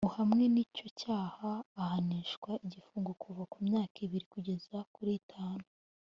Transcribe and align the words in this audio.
uhamwe 0.09 0.43
n’icyo 0.53 0.87
cyaha 1.01 1.49
ahanishwa 1.81 2.51
igifungo 2.65 3.11
kuva 3.21 3.43
ku 3.51 3.57
myaka 3.67 3.97
ibiri 4.05 4.25
kugeza 4.33 4.77
kuri 4.93 5.11
itanu 5.23 5.65